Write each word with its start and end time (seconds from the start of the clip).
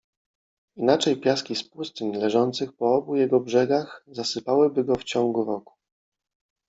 Inaczej 0.75 1.21
piaski 1.21 1.55
z 1.55 1.63
pustyń, 1.69 2.15
leżących 2.15 2.73
po 2.73 2.95
obu 2.95 3.15
jego 3.15 3.39
brzegach, 3.39 4.03
zasypałyby 4.07 4.83
go 4.83 4.95
w 4.95 5.03
ciągu 5.03 5.45
roku. 5.45 5.73